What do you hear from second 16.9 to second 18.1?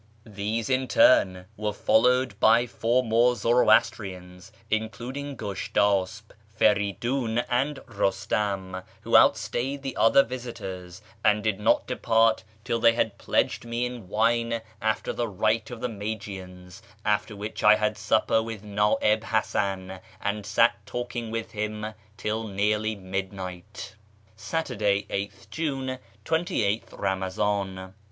after which I had